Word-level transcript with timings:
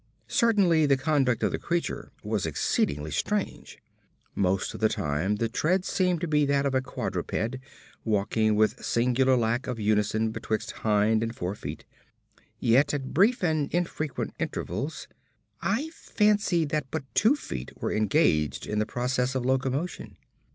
Certainly, 0.27 0.87
the 0.87 0.97
conduct 0.97 1.43
of 1.43 1.51
the 1.51 1.59
creature 1.59 2.11
was 2.23 2.47
exceedingly 2.47 3.11
strange. 3.11 3.77
Most 4.33 4.73
of 4.73 4.79
the 4.79 4.89
time, 4.89 5.35
the 5.35 5.47
tread 5.47 5.85
seemed 5.85 6.21
to 6.21 6.27
be 6.27 6.43
that 6.47 6.65
of 6.65 6.73
a 6.73 6.81
quadruped, 6.81 7.57
walking 8.03 8.55
with 8.55 8.79
a 8.79 8.83
singular 8.83 9.37
lack 9.37 9.67
of 9.67 9.79
unison 9.79 10.31
betwixt 10.31 10.71
hind 10.71 11.21
and 11.21 11.35
fore 11.35 11.53
feet, 11.53 11.85
yet 12.59 12.95
at 12.95 13.13
brief 13.13 13.43
and 13.43 13.71
infrequent 13.71 14.33
intervals 14.39 15.07
I 15.61 15.89
fancied 15.91 16.69
that 16.69 16.89
but 16.89 17.03
two 17.13 17.35
feet 17.35 17.71
were 17.79 17.93
engaged 17.93 18.65
in 18.65 18.79
the 18.79 18.87
process 18.87 19.35
of 19.35 19.45
locomotion. 19.45 20.17